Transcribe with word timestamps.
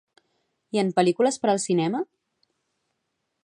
I 0.77 0.81
en 0.83 0.89
pel·lícules 0.99 1.39
per 1.43 1.51
al 1.53 1.61
cinema? 1.67 2.03